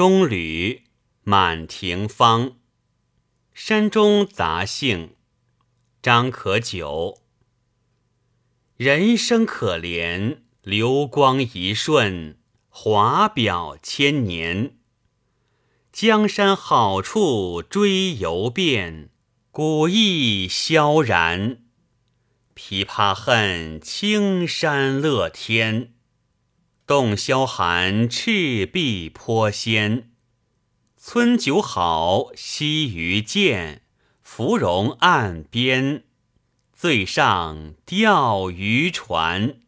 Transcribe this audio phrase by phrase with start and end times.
[0.00, 0.84] 中旅，
[1.24, 2.56] 满庭芳。
[3.52, 5.14] 山中杂兴，
[6.00, 7.18] 张可久。
[8.78, 12.38] 人生可怜，流光一瞬，
[12.70, 14.78] 华表千年。
[15.92, 19.10] 江山好处追游遍，
[19.50, 21.58] 古意萧然。
[22.56, 25.92] 琵琶恨，青山乐天。
[26.90, 30.10] 洞箫寒，赤壁颇仙。
[30.96, 33.82] 村酒好，溪鱼见，
[34.24, 36.02] 芙蓉岸边，
[36.72, 39.60] 醉上钓鱼船。